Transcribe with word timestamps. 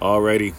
Alrighty. 0.00 0.54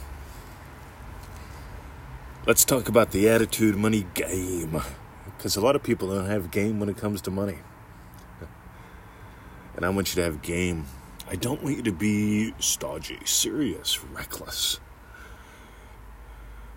Let's 2.47 2.65
talk 2.65 2.89
about 2.89 3.11
the 3.11 3.29
attitude 3.29 3.75
money 3.75 4.07
game. 4.15 4.81
Because 5.25 5.55
a 5.55 5.61
lot 5.61 5.75
of 5.75 5.83
people 5.83 6.07
don't 6.07 6.25
have 6.25 6.49
game 6.49 6.79
when 6.79 6.89
it 6.89 6.97
comes 6.97 7.21
to 7.21 7.31
money. 7.31 7.59
And 9.75 9.85
I 9.85 9.89
want 9.89 10.09
you 10.09 10.15
to 10.15 10.23
have 10.23 10.41
game. 10.41 10.85
I 11.29 11.35
don't 11.35 11.61
want 11.61 11.77
you 11.77 11.83
to 11.83 11.91
be 11.91 12.55
stodgy, 12.57 13.19
serious, 13.25 14.03
reckless. 14.03 14.79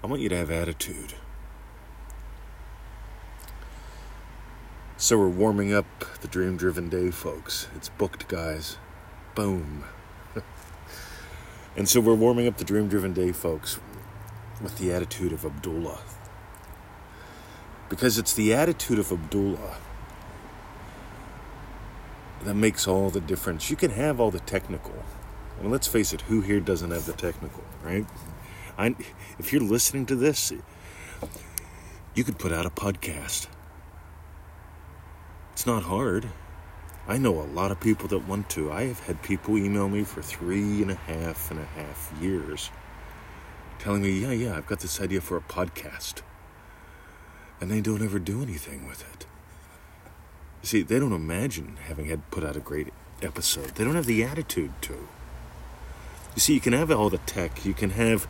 I 0.04 0.06
want 0.06 0.20
you 0.20 0.28
to 0.28 0.36
have 0.36 0.50
attitude. 0.50 1.14
So 4.98 5.16
we're 5.16 5.28
warming 5.28 5.72
up 5.72 5.86
the 6.20 6.28
dream 6.28 6.58
driven 6.58 6.90
day, 6.90 7.10
folks. 7.10 7.68
It's 7.74 7.88
booked, 7.88 8.28
guys. 8.28 8.76
Boom. 9.34 9.84
And 11.76 11.88
so 11.88 12.00
we're 12.00 12.14
warming 12.14 12.46
up 12.46 12.56
the 12.56 12.64
dream 12.64 12.88
driven 12.88 13.12
day, 13.12 13.32
folks, 13.32 13.78
with 14.62 14.78
the 14.78 14.92
attitude 14.92 15.32
of 15.32 15.44
Abdullah. 15.44 15.98
Because 17.88 18.18
it's 18.18 18.32
the 18.32 18.54
attitude 18.54 18.98
of 18.98 19.10
Abdullah 19.10 19.76
that 22.44 22.54
makes 22.54 22.86
all 22.86 23.10
the 23.10 23.20
difference. 23.20 23.70
You 23.70 23.76
can 23.76 23.90
have 23.90 24.20
all 24.20 24.30
the 24.30 24.40
technical. 24.40 25.02
And 25.60 25.70
let's 25.70 25.86
face 25.86 26.12
it, 26.12 26.22
who 26.22 26.40
here 26.40 26.60
doesn't 26.60 26.90
have 26.90 27.06
the 27.06 27.12
technical, 27.12 27.64
right? 27.82 28.06
I, 28.78 28.94
if 29.38 29.52
you're 29.52 29.62
listening 29.62 30.06
to 30.06 30.16
this, 30.16 30.52
you 32.14 32.24
could 32.24 32.38
put 32.38 32.52
out 32.52 32.64
a 32.64 32.70
podcast 32.70 33.46
it's 35.60 35.66
not 35.66 35.82
hard. 35.82 36.26
I 37.08 37.18
know 37.18 37.40
a 37.40 37.42
lot 37.42 37.70
of 37.70 37.80
people 37.80 38.08
that 38.08 38.28
want 38.28 38.48
to. 38.50 38.70
I 38.70 38.84
have 38.84 39.00
had 39.00 39.22
people 39.22 39.58
email 39.58 39.88
me 39.88 40.04
for 40.04 40.22
three 40.22 40.82
and 40.82 40.90
a 40.90 40.94
half 40.94 41.50
and 41.50 41.60
a 41.60 41.64
half 41.64 42.12
years 42.20 42.70
telling 43.80 44.02
me, 44.02 44.10
yeah, 44.10 44.32
yeah, 44.32 44.56
I've 44.56 44.66
got 44.66 44.80
this 44.80 45.00
idea 45.00 45.20
for 45.20 45.36
a 45.36 45.40
podcast. 45.40 46.22
And 47.60 47.70
they 47.70 47.80
don't 47.80 48.02
ever 48.02 48.18
do 48.18 48.42
anything 48.42 48.86
with 48.86 49.02
it. 49.12 49.26
You 50.62 50.66
see, 50.66 50.82
they 50.82 50.98
don't 50.98 51.12
imagine 51.12 51.78
having 51.88 52.06
had 52.06 52.30
put 52.30 52.44
out 52.44 52.56
a 52.56 52.60
great 52.60 52.92
episode. 53.22 53.70
They 53.74 53.84
don't 53.84 53.94
have 53.94 54.06
the 54.06 54.22
attitude 54.22 54.72
to. 54.82 55.08
You 56.34 56.40
see, 56.40 56.54
you 56.54 56.60
can 56.60 56.74
have 56.74 56.90
all 56.90 57.10
the 57.10 57.18
tech, 57.18 57.64
you 57.64 57.74
can 57.74 57.90
have 57.90 58.28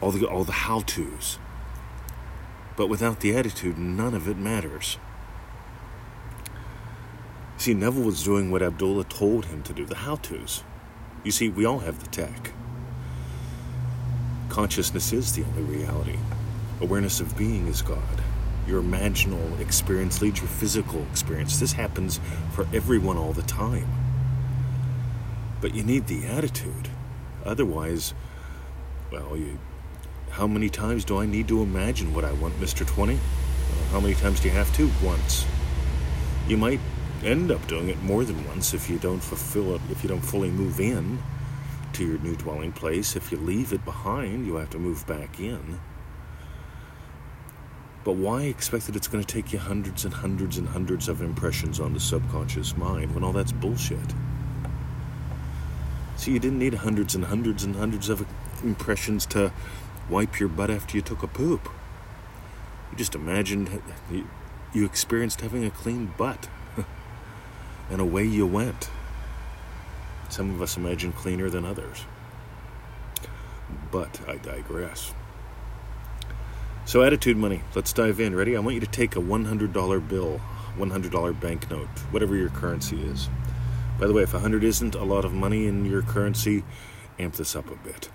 all 0.00 0.12
the 0.12 0.24
all 0.26 0.44
the 0.44 0.52
how-tos. 0.52 1.38
But 2.76 2.86
without 2.88 3.20
the 3.20 3.36
attitude, 3.36 3.76
none 3.76 4.14
of 4.14 4.28
it 4.28 4.36
matters. 4.36 4.98
See, 7.58 7.74
Neville 7.74 8.04
was 8.04 8.22
doing 8.22 8.52
what 8.52 8.62
Abdullah 8.62 9.02
told 9.04 9.46
him 9.46 9.64
to 9.64 9.72
do, 9.72 9.84
the 9.84 9.96
how 9.96 10.14
to's. 10.14 10.62
You 11.24 11.32
see, 11.32 11.48
we 11.48 11.64
all 11.64 11.80
have 11.80 11.98
the 11.98 12.06
tech. 12.06 12.52
Consciousness 14.48 15.12
is 15.12 15.32
the 15.32 15.42
only 15.42 15.62
reality. 15.62 16.18
Awareness 16.80 17.18
of 17.18 17.36
being 17.36 17.66
is 17.66 17.82
God. 17.82 18.22
Your 18.68 18.80
imaginal 18.80 19.58
experience 19.58 20.22
leads 20.22 20.38
your 20.38 20.48
physical 20.48 21.02
experience. 21.10 21.58
This 21.58 21.72
happens 21.72 22.20
for 22.52 22.68
everyone 22.72 23.16
all 23.16 23.32
the 23.32 23.42
time. 23.42 23.88
But 25.60 25.74
you 25.74 25.82
need 25.82 26.06
the 26.06 26.26
attitude. 26.26 26.88
Otherwise, 27.44 28.14
well, 29.10 29.36
you, 29.36 29.58
how 30.30 30.46
many 30.46 30.68
times 30.68 31.04
do 31.04 31.18
I 31.18 31.26
need 31.26 31.48
to 31.48 31.60
imagine 31.60 32.14
what 32.14 32.24
I 32.24 32.32
want, 32.34 32.54
Mr. 32.60 32.86
20? 32.86 33.18
how 33.90 34.00
many 34.00 34.14
times 34.14 34.40
do 34.40 34.48
you 34.48 34.54
have 34.54 34.72
to? 34.76 34.90
Once. 35.02 35.46
You 36.46 36.56
might 36.58 36.80
end 37.24 37.50
up 37.50 37.66
doing 37.66 37.88
it 37.88 38.00
more 38.02 38.24
than 38.24 38.46
once 38.46 38.74
if 38.74 38.88
you 38.88 38.98
don't 38.98 39.20
fulfill 39.20 39.74
it, 39.74 39.80
if 39.90 40.02
you 40.02 40.08
don't 40.08 40.20
fully 40.20 40.50
move 40.50 40.80
in 40.80 41.18
to 41.94 42.06
your 42.06 42.18
new 42.18 42.36
dwelling 42.36 42.72
place. 42.72 43.16
If 43.16 43.32
you 43.32 43.38
leave 43.38 43.72
it 43.72 43.84
behind, 43.84 44.46
you 44.46 44.56
have 44.56 44.70
to 44.70 44.78
move 44.78 45.06
back 45.06 45.40
in. 45.40 45.80
But 48.04 48.12
why 48.12 48.42
expect 48.42 48.86
that 48.86 48.96
it's 48.96 49.08
going 49.08 49.22
to 49.22 49.34
take 49.34 49.52
you 49.52 49.58
hundreds 49.58 50.04
and 50.04 50.14
hundreds 50.14 50.56
and 50.56 50.68
hundreds 50.68 51.08
of 51.08 51.20
impressions 51.20 51.80
on 51.80 51.92
the 51.92 52.00
subconscious 52.00 52.76
mind 52.76 53.14
when 53.14 53.24
all 53.24 53.32
that's 53.32 53.52
bullshit? 53.52 54.14
See, 56.16 56.32
you 56.32 56.38
didn't 56.38 56.58
need 56.58 56.74
hundreds 56.74 57.14
and 57.14 57.26
hundreds 57.26 57.64
and 57.64 57.76
hundreds 57.76 58.08
of 58.08 58.26
impressions 58.62 59.26
to 59.26 59.52
wipe 60.08 60.40
your 60.40 60.48
butt 60.48 60.70
after 60.70 60.96
you 60.96 61.02
took 61.02 61.22
a 61.22 61.26
poop. 61.26 61.68
You 62.90 62.96
just 62.96 63.14
imagined 63.14 63.82
you 64.72 64.84
experienced 64.84 65.40
having 65.40 65.64
a 65.64 65.70
clean 65.70 66.12
butt 66.16 66.48
and 67.90 68.00
away 68.00 68.24
you 68.24 68.46
went. 68.46 68.90
Some 70.28 70.54
of 70.54 70.60
us 70.60 70.76
imagine 70.76 71.12
cleaner 71.12 71.48
than 71.48 71.64
others. 71.64 72.04
But 73.90 74.20
I 74.28 74.36
digress. 74.36 75.14
So, 76.84 77.02
attitude 77.02 77.36
money, 77.36 77.62
let's 77.74 77.92
dive 77.92 78.20
in. 78.20 78.34
Ready? 78.34 78.56
I 78.56 78.60
want 78.60 78.74
you 78.74 78.80
to 78.80 78.86
take 78.86 79.16
a 79.16 79.20
$100 79.20 80.08
bill, 80.08 80.40
$100 80.78 81.40
banknote, 81.40 81.88
whatever 82.10 82.34
your 82.34 82.48
currency 82.48 83.02
is. 83.02 83.28
By 83.98 84.06
the 84.06 84.12
way, 84.12 84.22
if 84.22 84.32
100 84.32 84.64
isn't 84.64 84.94
a 84.94 85.04
lot 85.04 85.24
of 85.24 85.32
money 85.32 85.66
in 85.66 85.84
your 85.84 86.02
currency, 86.02 86.64
amp 87.18 87.34
this 87.34 87.56
up 87.56 87.70
a 87.70 87.76
bit. 87.76 88.08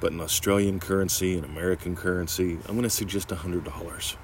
But 0.00 0.12
in 0.12 0.20
Australian 0.20 0.80
currency 0.80 1.36
and 1.36 1.44
American 1.44 1.94
currency, 1.94 2.58
I'm 2.66 2.74
going 2.74 2.82
to 2.82 2.90
suggest 2.90 3.28
$100. 3.28 4.16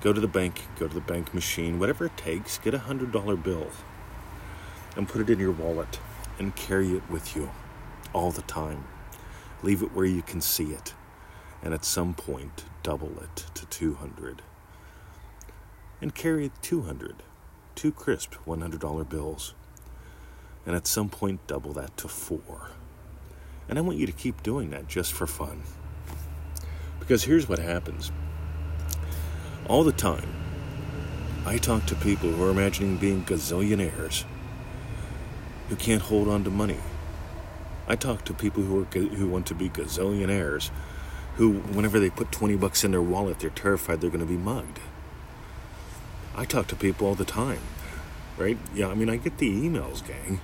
Go 0.00 0.12
to 0.12 0.20
the 0.20 0.28
bank, 0.28 0.62
go 0.78 0.88
to 0.88 0.94
the 0.94 1.00
bank 1.00 1.34
machine, 1.34 1.78
whatever 1.78 2.06
it 2.06 2.16
takes, 2.16 2.58
get 2.58 2.72
a 2.72 2.78
hundred 2.78 3.12
dollar 3.12 3.36
bill 3.36 3.68
and 4.96 5.08
put 5.08 5.20
it 5.20 5.30
in 5.30 5.38
your 5.38 5.52
wallet 5.52 5.98
and 6.38 6.56
carry 6.56 6.96
it 6.96 7.02
with 7.10 7.36
you 7.36 7.50
all 8.12 8.30
the 8.30 8.42
time. 8.42 8.84
Leave 9.62 9.82
it 9.82 9.94
where 9.94 10.06
you 10.06 10.22
can 10.22 10.40
see 10.40 10.72
it. 10.72 10.94
And 11.62 11.74
at 11.74 11.84
some 11.84 12.14
point, 12.14 12.64
double 12.82 13.12
it 13.20 13.44
to 13.54 13.66
200. 13.66 14.42
And 16.00 16.14
carry 16.14 16.50
200, 16.62 17.22
two 17.74 17.92
crisp 17.92 18.34
$100 18.46 19.08
bills. 19.08 19.54
And 20.64 20.74
at 20.74 20.86
some 20.86 21.10
point, 21.10 21.46
double 21.46 21.74
that 21.74 21.96
to 21.98 22.08
four. 22.08 22.70
And 23.68 23.78
I 23.78 23.82
want 23.82 23.98
you 23.98 24.06
to 24.06 24.12
keep 24.12 24.42
doing 24.42 24.70
that 24.70 24.88
just 24.88 25.12
for 25.12 25.26
fun. 25.26 25.62
Because 26.98 27.24
here's 27.24 27.48
what 27.48 27.58
happens 27.58 28.10
all 29.70 29.84
the 29.84 29.92
time, 29.92 30.28
I 31.46 31.56
talk 31.56 31.86
to 31.86 31.94
people 31.94 32.28
who 32.28 32.44
are 32.44 32.50
imagining 32.50 32.96
being 32.96 33.24
gazillionaires 33.24 34.24
who 35.68 35.76
can't 35.76 36.02
hold 36.02 36.26
on 36.26 36.42
to 36.42 36.50
money. 36.50 36.80
I 37.86 37.94
talk 37.94 38.24
to 38.24 38.34
people 38.34 38.64
who 38.64 38.82
are 38.82 38.84
who 38.84 39.28
want 39.28 39.46
to 39.46 39.54
be 39.54 39.68
gazillionaires 39.68 40.70
who 41.36 41.52
whenever 41.52 42.00
they 42.00 42.10
put 42.10 42.32
20 42.32 42.56
bucks 42.56 42.82
in 42.82 42.90
their 42.90 43.00
wallet 43.00 43.38
they're 43.38 43.50
terrified 43.50 44.00
they're 44.00 44.10
going 44.10 44.26
to 44.26 44.26
be 44.26 44.36
mugged. 44.36 44.80
I 46.34 46.46
talk 46.46 46.66
to 46.68 46.76
people 46.76 47.06
all 47.06 47.14
the 47.14 47.24
time. 47.24 47.62
Right? 48.36 48.58
Yeah, 48.74 48.88
I 48.88 48.94
mean 48.94 49.08
I 49.08 49.18
get 49.18 49.38
the 49.38 49.50
emails, 49.50 50.04
gang. 50.04 50.40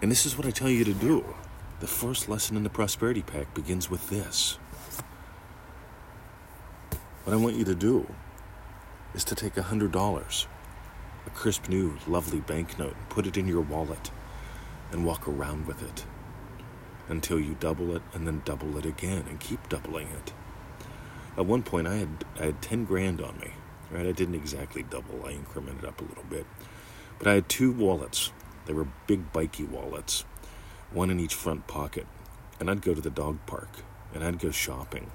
And 0.00 0.10
this 0.10 0.24
is 0.24 0.38
what 0.38 0.46
I 0.46 0.50
tell 0.50 0.70
you 0.70 0.84
to 0.84 0.94
do. 0.94 1.34
The 1.80 1.86
first 1.86 2.30
lesson 2.30 2.56
in 2.56 2.62
the 2.62 2.70
prosperity 2.70 3.20
pack 3.20 3.52
begins 3.52 3.90
with 3.90 4.08
this. 4.08 4.58
What 7.24 7.32
I 7.32 7.36
want 7.36 7.56
you 7.56 7.64
to 7.64 7.74
do 7.74 8.06
is 9.14 9.24
to 9.24 9.34
take 9.34 9.56
a 9.56 9.62
hundred 9.62 9.92
dollars, 9.92 10.46
a 11.26 11.30
crisp 11.30 11.70
new, 11.70 11.96
lovely 12.06 12.40
banknote, 12.40 12.94
and 12.94 13.08
put 13.08 13.26
it 13.26 13.38
in 13.38 13.48
your 13.48 13.62
wallet 13.62 14.10
and 14.92 15.06
walk 15.06 15.26
around 15.26 15.66
with 15.66 15.82
it 15.82 16.04
until 17.08 17.40
you 17.40 17.56
double 17.58 17.96
it 17.96 18.02
and 18.12 18.26
then 18.26 18.42
double 18.44 18.76
it 18.76 18.84
again 18.84 19.24
and 19.26 19.40
keep 19.40 19.70
doubling 19.70 20.08
it. 20.08 20.34
At 21.38 21.46
one 21.46 21.62
point, 21.62 21.86
I 21.86 21.96
had 21.96 22.26
I 22.38 22.44
had 22.44 22.60
ten 22.60 22.84
grand 22.84 23.22
on 23.22 23.38
me. 23.38 23.52
Right, 23.90 24.06
I 24.06 24.12
didn't 24.12 24.34
exactly 24.34 24.82
double. 24.82 25.24
I 25.24 25.32
incremented 25.32 25.88
up 25.88 26.02
a 26.02 26.04
little 26.04 26.24
bit, 26.28 26.44
but 27.18 27.26
I 27.26 27.32
had 27.36 27.48
two 27.48 27.72
wallets. 27.72 28.32
They 28.66 28.74
were 28.74 28.88
big, 29.06 29.32
bikey 29.32 29.64
wallets, 29.64 30.26
one 30.92 31.08
in 31.08 31.20
each 31.20 31.34
front 31.34 31.68
pocket, 31.68 32.06
and 32.60 32.70
I'd 32.70 32.82
go 32.82 32.92
to 32.92 33.00
the 33.00 33.08
dog 33.08 33.38
park 33.46 33.70
and 34.12 34.22
I'd 34.22 34.38
go 34.38 34.50
shopping 34.50 35.10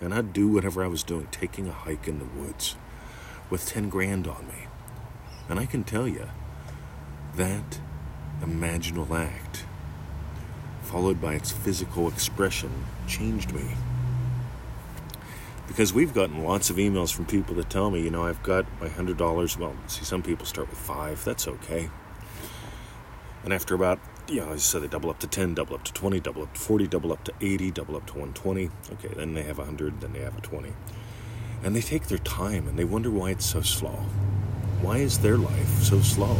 and 0.00 0.14
I'd 0.14 0.32
do 0.32 0.48
whatever 0.48 0.84
I 0.84 0.88
was 0.88 1.02
doing, 1.02 1.28
taking 1.30 1.68
a 1.68 1.72
hike 1.72 2.06
in 2.06 2.18
the 2.18 2.24
woods 2.24 2.76
with 3.50 3.66
10 3.66 3.88
grand 3.88 4.26
on 4.26 4.46
me. 4.46 4.66
And 5.48 5.58
I 5.58 5.66
can 5.66 5.84
tell 5.84 6.06
you, 6.06 6.28
that 7.36 7.80
imaginal 8.40 9.10
act, 9.10 9.64
followed 10.82 11.20
by 11.20 11.34
its 11.34 11.50
physical 11.50 12.08
expression, 12.08 12.70
changed 13.06 13.52
me. 13.52 13.74
Because 15.66 15.92
we've 15.92 16.14
gotten 16.14 16.44
lots 16.44 16.70
of 16.70 16.76
emails 16.76 17.12
from 17.12 17.26
people 17.26 17.54
that 17.56 17.68
tell 17.68 17.90
me, 17.90 18.02
you 18.02 18.10
know, 18.10 18.24
I've 18.24 18.42
got 18.42 18.66
my 18.80 18.88
$100. 18.88 19.58
Well, 19.58 19.76
see, 19.86 20.04
some 20.04 20.22
people 20.22 20.46
start 20.46 20.68
with 20.70 20.78
five. 20.78 21.22
That's 21.24 21.46
okay. 21.46 21.90
And 23.44 23.52
after 23.52 23.74
about 23.74 23.98
you 24.28 24.40
know, 24.44 24.56
so 24.56 24.78
they 24.78 24.88
double 24.88 25.10
up 25.10 25.18
to 25.20 25.26
10, 25.26 25.54
double 25.54 25.74
up 25.74 25.84
to 25.84 25.92
20, 25.92 26.20
double 26.20 26.42
up 26.42 26.54
to 26.54 26.60
40, 26.60 26.86
double 26.86 27.12
up 27.12 27.24
to 27.24 27.32
80, 27.40 27.70
double 27.70 27.96
up 27.96 28.06
to 28.06 28.12
120. 28.12 28.70
Okay, 28.92 29.14
then 29.16 29.34
they 29.34 29.42
have 29.42 29.58
100, 29.58 30.00
then 30.00 30.12
they 30.12 30.20
have 30.20 30.36
a 30.36 30.40
20. 30.40 30.72
And 31.62 31.74
they 31.74 31.80
take 31.80 32.06
their 32.06 32.18
time 32.18 32.68
and 32.68 32.78
they 32.78 32.84
wonder 32.84 33.10
why 33.10 33.30
it's 33.30 33.46
so 33.46 33.62
slow. 33.62 34.04
Why 34.80 34.98
is 34.98 35.18
their 35.18 35.36
life 35.36 35.82
so 35.82 36.00
slow? 36.00 36.38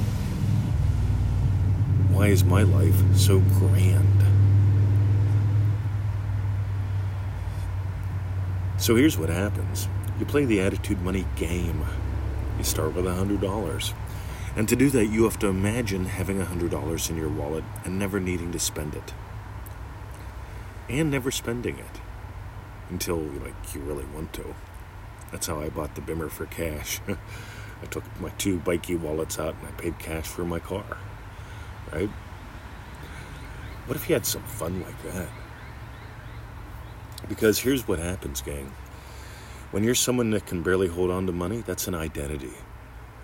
why 2.19 2.27
is 2.27 2.43
my 2.43 2.63
life 2.63 3.01
so 3.15 3.39
grand? 3.39 4.25
So 8.77 8.97
here's 8.97 9.17
what 9.17 9.29
happens 9.29 9.89
you 10.19 10.27
play 10.27 10.45
the 10.45 10.61
attitude 10.61 11.01
money 11.01 11.25
game. 11.37 11.85
You 12.59 12.65
start 12.65 12.95
with 12.95 13.05
$100. 13.05 13.93
And 14.59 14.69
to 14.71 14.75
do 14.75 14.91
that, 14.91 15.07
you 15.07 15.23
have 15.23 15.39
to 15.39 15.47
imagine 15.47 16.07
having 16.07 16.41
$100 16.41 17.11
in 17.11 17.17
your 17.17 17.29
wallet 17.29 17.63
and 17.85 17.97
never 17.97 18.19
needing 18.19 18.51
to 18.51 18.59
spend 18.59 18.97
it. 18.97 19.15
And 20.89 21.13
never 21.13 21.31
spending 21.31 21.79
it 21.79 22.01
until 22.91 23.19
like 23.19 23.55
you 23.73 23.81
really 23.83 24.07
want 24.07 24.33
to. 24.33 24.57
That's 25.31 25.47
how 25.47 25.61
I 25.61 25.69
bought 25.69 25.95
the 25.95 26.01
Bimmer 26.01 26.29
for 26.29 26.47
cash. 26.47 27.01
I 27.83 27.87
took 27.87 28.03
my 28.21 28.31
two 28.31 28.59
bikey 28.59 28.97
wallets 28.97 29.39
out 29.39 29.55
and 29.61 29.69
I 29.69 29.71
paid 29.81 30.01
cash 30.01 30.27
for 30.27 30.45
my 30.45 30.59
car. 30.59 30.97
Right? 31.93 32.11
What 33.87 33.95
if 33.95 34.09
you 34.09 34.17
had 34.17 34.27
some 34.27 34.43
fun 34.43 34.83
like 34.83 35.01
that? 35.05 35.29
Because 37.29 37.61
here's 37.61 37.87
what 37.87 38.01
happens, 38.01 38.41
gang. 38.41 38.73
When 39.71 39.85
you're 39.85 39.95
someone 39.95 40.31
that 40.31 40.47
can 40.47 40.65
barely 40.65 40.89
hold 40.89 41.13
on 41.13 41.27
to 41.27 41.33
money, 41.33 41.61
that's 41.61 41.87
an 41.87 41.95
identity. 41.95 42.55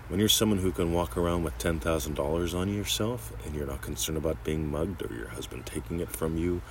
When 0.07 0.19
you're 0.19 0.29
someone 0.29 0.59
who 0.59 0.71
can 0.71 0.93
walk 0.93 1.17
around 1.17 1.43
with 1.43 1.57
$10,000 1.57 2.53
on 2.53 2.71
yourself 2.71 3.33
and 3.43 3.55
you're 3.55 3.65
not 3.65 3.81
concerned 3.81 4.19
about 4.19 4.43
being 4.43 4.69
mugged 4.69 5.01
or 5.01 5.11
your 5.11 5.29
husband 5.29 5.65
taking 5.65 5.99
it 5.99 6.11
from 6.11 6.37
you 6.37 6.61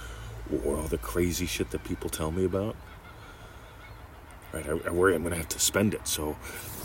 or 0.65 0.77
all 0.77 0.85
the 0.85 0.99
crazy 0.99 1.47
shit 1.47 1.71
that 1.71 1.83
people 1.83 2.09
tell 2.09 2.31
me 2.31 2.45
about, 2.45 2.77
right? 4.53 4.65
I, 4.69 4.71
I 4.87 4.91
worry 4.91 5.17
I'm 5.17 5.23
going 5.23 5.33
to 5.33 5.39
have 5.39 5.49
to 5.49 5.59
spend 5.59 5.95
it. 5.95 6.07
So, 6.07 6.37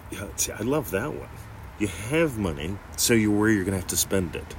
yeah, 0.09 0.27
see, 0.37 0.51
I 0.51 0.61
love 0.61 0.89
that 0.89 1.13
one. 1.13 1.29
You 1.77 1.87
have 1.87 2.39
money, 2.39 2.77
so 2.97 3.13
you 3.13 3.31
worry 3.31 3.53
you're 3.53 3.63
going 3.63 3.73
to 3.73 3.79
have 3.79 3.87
to 3.89 3.97
spend 3.97 4.35
it. 4.35 4.55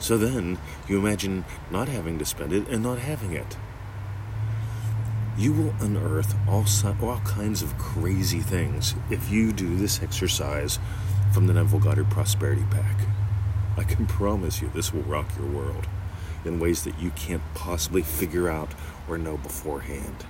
So 0.00 0.18
then 0.18 0.58
you 0.88 0.98
imagine 0.98 1.44
not 1.70 1.86
having 1.88 2.18
to 2.18 2.24
spend 2.24 2.52
it 2.52 2.66
and 2.66 2.82
not 2.82 2.98
having 2.98 3.32
it. 3.32 3.56
You 5.36 5.52
will 5.52 5.74
unearth 5.78 6.34
all, 6.48 6.64
all 7.00 7.20
kinds 7.20 7.62
of 7.62 7.78
crazy 7.78 8.40
things 8.40 8.96
if 9.08 9.30
you 9.30 9.52
do 9.52 9.76
this 9.76 10.02
exercise 10.02 10.80
from 11.32 11.46
the 11.46 11.52
Neville 11.52 11.80
Goddard 11.80 12.10
Prosperity 12.10 12.64
Pack. 12.70 12.96
I 13.76 13.84
can 13.84 14.06
promise 14.06 14.62
you 14.62 14.70
this 14.74 14.92
will 14.92 15.02
rock 15.02 15.26
your 15.36 15.46
world 15.46 15.86
in 16.44 16.58
ways 16.58 16.84
that 16.84 16.98
you 16.98 17.10
can't 17.10 17.42
possibly 17.54 18.02
figure 18.02 18.48
out 18.48 18.70
or 19.08 19.18
know 19.18 19.36
beforehand. 19.36 20.24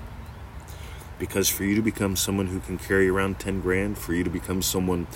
Because 1.19 1.49
for 1.49 1.65
you 1.65 1.75
to 1.75 1.83
become 1.83 2.17
someone 2.17 2.49
who 2.49 2.61
can 2.61 2.79
carry 2.79 3.09
around 3.09 3.39
10 3.39 3.61
grand, 3.61 3.99
for 3.99 4.15
you 4.15 4.25
to 4.25 4.31
become 4.31 4.63
someone 4.63 5.07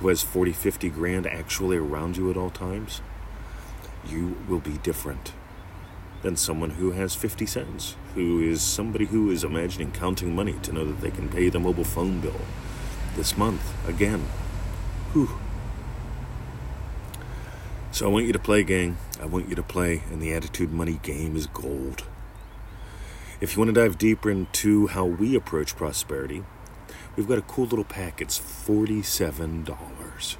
who 0.00 0.08
has 0.08 0.22
40, 0.22 0.52
50 0.52 0.90
grand 0.90 1.26
actually 1.26 1.76
around 1.76 2.16
you 2.16 2.30
at 2.30 2.36
all 2.36 2.50
times, 2.50 3.00
you 4.06 4.36
will 4.48 4.60
be 4.60 4.78
different 4.78 5.32
than 6.22 6.36
someone 6.36 6.70
who 6.70 6.92
has 6.92 7.14
50 7.14 7.46
cents, 7.46 7.96
who 8.14 8.40
is 8.40 8.62
somebody 8.62 9.06
who 9.06 9.30
is 9.30 9.44
imagining 9.44 9.92
counting 9.92 10.34
money 10.34 10.54
to 10.62 10.72
know 10.72 10.84
that 10.84 11.00
they 11.00 11.10
can 11.10 11.28
pay 11.28 11.48
the 11.48 11.60
mobile 11.60 11.84
phone 11.84 12.20
bill 12.20 12.40
this 13.16 13.36
month 13.36 13.74
again. 13.88 14.24
Whew. 15.16 15.30
So 17.90 18.04
I 18.04 18.10
want 18.10 18.26
you 18.26 18.34
to 18.34 18.38
play, 18.38 18.62
gang. 18.62 18.98
I 19.18 19.24
want 19.24 19.48
you 19.48 19.54
to 19.54 19.62
play, 19.62 20.02
and 20.10 20.20
the 20.20 20.34
attitude 20.34 20.70
money 20.70 21.00
game 21.02 21.36
is 21.36 21.46
gold. 21.46 22.04
If 23.40 23.54
you 23.54 23.60
want 23.60 23.74
to 23.74 23.80
dive 23.80 23.96
deeper 23.96 24.30
into 24.30 24.88
how 24.88 25.06
we 25.06 25.34
approach 25.34 25.74
prosperity, 25.74 26.44
we've 27.16 27.26
got 27.26 27.38
a 27.38 27.42
cool 27.42 27.64
little 27.64 27.82
pack. 27.82 28.20
It's 28.20 28.38
$47. 28.38 30.36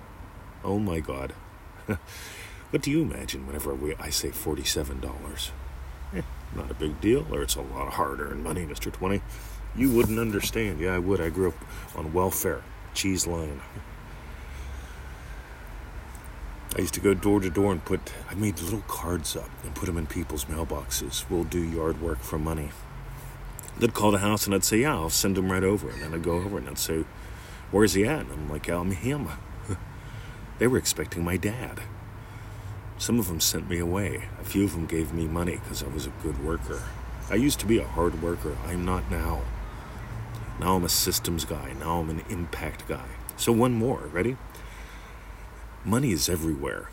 Oh 0.62 0.78
my 0.78 1.00
God. 1.00 1.32
what 1.86 2.82
do 2.82 2.90
you 2.90 3.00
imagine 3.00 3.46
whenever 3.46 3.74
we, 3.74 3.94
I 3.94 4.10
say 4.10 4.28
$47? 4.28 5.50
Eh, 6.14 6.20
not 6.54 6.70
a 6.70 6.74
big 6.74 7.00
deal, 7.00 7.26
or 7.32 7.40
it's 7.40 7.54
a 7.54 7.62
lot 7.62 7.86
of 7.86 7.94
hard 7.94 8.20
earned 8.20 8.44
money, 8.44 8.66
Mr. 8.66 8.92
20. 8.92 9.22
You 9.74 9.90
wouldn't 9.92 10.18
understand. 10.18 10.80
Yeah, 10.80 10.94
I 10.94 10.98
would. 10.98 11.22
I 11.22 11.30
grew 11.30 11.48
up 11.48 11.64
on 11.96 12.12
welfare, 12.12 12.62
cheese 12.92 13.26
line. 13.26 13.62
I 16.76 16.80
used 16.80 16.92
to 16.94 17.00
go 17.00 17.14
door 17.14 17.40
to 17.40 17.48
door 17.48 17.72
and 17.72 17.82
put, 17.82 18.12
I 18.30 18.34
made 18.34 18.60
little 18.60 18.82
cards 18.86 19.34
up 19.34 19.48
and 19.64 19.74
put 19.74 19.86
them 19.86 19.96
in 19.96 20.06
people's 20.06 20.44
mailboxes. 20.44 21.24
We'll 21.30 21.44
do 21.44 21.62
yard 21.62 22.02
work 22.02 22.18
for 22.18 22.38
money. 22.38 22.68
They'd 23.78 23.94
call 23.94 24.10
the 24.10 24.18
house 24.18 24.44
and 24.44 24.54
I'd 24.54 24.64
say, 24.64 24.78
Yeah, 24.78 24.94
I'll 24.94 25.08
send 25.08 25.38
him 25.38 25.50
right 25.50 25.64
over. 25.64 25.88
And 25.88 26.02
then 26.02 26.12
I'd 26.12 26.22
go 26.22 26.32
over 26.32 26.58
and 26.58 26.68
I'd 26.68 26.78
say, 26.78 27.04
Where's 27.70 27.94
he 27.94 28.04
at? 28.04 28.20
And 28.20 28.32
I'm 28.32 28.50
like, 28.50 28.68
I'm 28.68 28.90
him. 28.90 29.28
they 30.58 30.66
were 30.66 30.76
expecting 30.76 31.24
my 31.24 31.38
dad. 31.38 31.80
Some 32.98 33.18
of 33.18 33.28
them 33.28 33.40
sent 33.40 33.70
me 33.70 33.78
away. 33.78 34.28
A 34.38 34.44
few 34.44 34.64
of 34.64 34.72
them 34.72 34.84
gave 34.84 35.14
me 35.14 35.26
money 35.26 35.56
because 35.56 35.82
I 35.82 35.88
was 35.88 36.06
a 36.06 36.12
good 36.22 36.44
worker. 36.44 36.82
I 37.30 37.36
used 37.36 37.60
to 37.60 37.66
be 37.66 37.78
a 37.78 37.86
hard 37.86 38.22
worker. 38.22 38.56
I'm 38.66 38.84
not 38.84 39.10
now. 39.10 39.42
Now 40.60 40.76
I'm 40.76 40.84
a 40.84 40.90
systems 40.90 41.46
guy. 41.46 41.72
Now 41.78 42.00
I'm 42.00 42.10
an 42.10 42.22
impact 42.28 42.86
guy. 42.86 43.06
So, 43.36 43.52
one 43.52 43.72
more. 43.72 44.08
Ready? 44.12 44.36
Money 45.86 46.10
is 46.10 46.28
everywhere. 46.28 46.90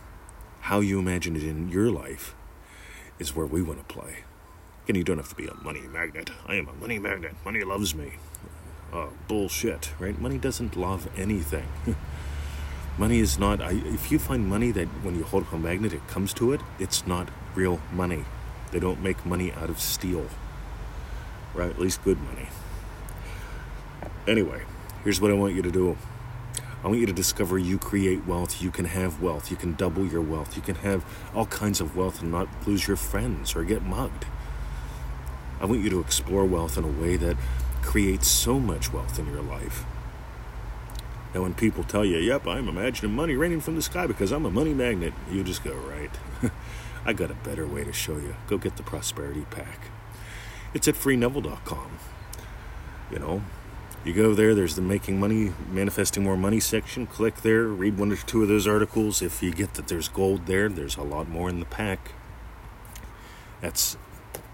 How 0.61 0.79
you 0.79 0.99
imagine 0.99 1.35
it 1.35 1.41
in 1.41 1.67
your 1.67 1.89
life 1.89 2.35
is 3.17 3.35
where 3.35 3.47
we 3.47 3.59
want 3.59 3.79
to 3.79 3.91
play. 3.91 4.17
And 4.87 4.95
you 4.95 5.03
don't 5.03 5.17
have 5.17 5.29
to 5.29 5.35
be 5.35 5.47
a 5.47 5.55
money 5.63 5.81
magnet. 5.81 6.29
I 6.45 6.53
am 6.57 6.67
a 6.67 6.73
money 6.73 6.99
magnet. 6.99 7.33
Money 7.43 7.63
loves 7.63 7.95
me. 7.95 8.13
Uh, 8.93 9.07
bullshit, 9.27 9.89
right? 9.97 10.21
Money 10.21 10.37
doesn't 10.37 10.75
love 10.75 11.09
anything. 11.17 11.65
money 12.99 13.17
is 13.17 13.39
not. 13.39 13.63
I, 13.63 13.71
if 13.71 14.11
you 14.11 14.19
find 14.19 14.47
money 14.47 14.69
that 14.69 14.87
when 15.01 15.15
you 15.15 15.23
hold 15.23 15.45
up 15.45 15.53
a 15.53 15.57
magnet 15.57 15.91
it 15.91 16.07
comes 16.07 16.31
to 16.35 16.53
it, 16.53 16.61
it's 16.77 17.07
not 17.07 17.29
real 17.55 17.81
money. 17.91 18.25
They 18.71 18.79
don't 18.79 19.01
make 19.01 19.25
money 19.25 19.51
out 19.53 19.71
of 19.71 19.79
steel, 19.79 20.27
right? 21.55 21.71
At 21.71 21.79
least 21.79 22.03
good 22.03 22.21
money. 22.21 22.47
Anyway, 24.27 24.61
here's 25.03 25.19
what 25.19 25.31
I 25.31 25.33
want 25.33 25.55
you 25.55 25.63
to 25.63 25.71
do. 25.71 25.97
I 26.83 26.87
want 26.87 26.99
you 26.99 27.05
to 27.05 27.13
discover 27.13 27.57
you 27.57 27.77
create 27.77 28.25
wealth. 28.27 28.61
You 28.61 28.69
can 28.69 28.85
have 28.85 29.21
wealth. 29.21 29.49
You 29.49 29.55
can 29.55 29.73
double 29.73 30.05
your 30.05 30.21
wealth. 30.21 30.57
You 30.57 30.61
can 30.61 30.75
have 30.75 31.05
all 31.33 31.45
kinds 31.45 31.79
of 31.79 31.95
wealth 31.95 32.21
and 32.21 32.31
not 32.31 32.49
lose 32.67 32.87
your 32.87 32.97
friends 32.97 33.55
or 33.55 33.63
get 33.63 33.83
mugged. 33.83 34.25
I 35.61 35.65
want 35.65 35.81
you 35.81 35.89
to 35.91 36.01
explore 36.01 36.43
wealth 36.43 36.77
in 36.77 36.83
a 36.83 36.89
way 36.89 37.15
that 37.15 37.37
creates 37.81 38.27
so 38.27 38.59
much 38.59 38.91
wealth 38.91 39.17
in 39.17 39.27
your 39.27 39.41
life. 39.41 39.85
And 41.33 41.41
when 41.41 41.53
people 41.53 41.85
tell 41.85 42.03
you, 42.03 42.17
yep, 42.17 42.45
I'm 42.45 42.67
imagining 42.67 43.15
money 43.15 43.35
raining 43.35 43.61
from 43.61 43.75
the 43.75 43.81
sky 43.81 44.05
because 44.05 44.31
I'm 44.33 44.45
a 44.45 44.51
money 44.51 44.73
magnet, 44.73 45.13
you 45.31 45.43
just 45.43 45.63
go, 45.63 45.73
right. 45.73 46.11
I 47.05 47.13
got 47.13 47.31
a 47.31 47.35
better 47.35 47.65
way 47.65 47.83
to 47.85 47.93
show 47.93 48.17
you. 48.17 48.35
Go 48.47 48.57
get 48.57 48.75
the 48.75 48.83
Prosperity 48.83 49.45
Pack. 49.49 49.87
It's 50.73 50.87
at 50.87 50.95
freeneville.com. 50.95 51.97
You 53.11 53.19
know, 53.19 53.41
you 54.05 54.13
go 54.13 54.33
there, 54.33 54.53
there's 54.53 54.75
the 54.75 54.81
Making 54.81 55.19
Money, 55.19 55.53
Manifesting 55.71 56.23
More 56.23 56.35
Money 56.35 56.59
section. 56.59 57.07
Click 57.07 57.37
there, 57.37 57.63
read 57.63 57.97
one 57.97 58.11
or 58.11 58.17
two 58.17 58.41
of 58.41 58.49
those 58.49 58.67
articles. 58.67 59.21
If 59.21 59.41
you 59.41 59.51
get 59.51 59.75
that 59.75 59.87
there's 59.87 60.07
gold 60.07 60.45
there, 60.45 60.67
there's 60.69 60.97
a 60.97 61.03
lot 61.03 61.29
more 61.29 61.49
in 61.49 61.59
the 61.59 61.65
pack. 61.65 62.11
That's 63.61 63.97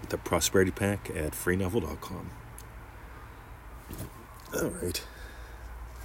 the 0.08 0.18
Prosperity 0.18 0.70
Pack 0.70 1.10
at 1.10 1.32
freeneville.com. 1.32 2.30
All 4.54 4.70
right. 4.82 5.02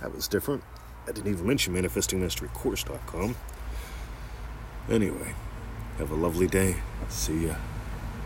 That 0.01 0.13
was 0.13 0.27
different. 0.27 0.63
I 1.07 1.11
didn't 1.11 1.31
even 1.31 1.45
mention 1.45 1.73
manifestingmasterycourse.com. 1.73 3.35
Anyway, 4.89 5.33
have 5.97 6.11
a 6.11 6.15
lovely 6.15 6.47
day. 6.47 6.77
See 7.09 7.47
ya. 7.47 7.55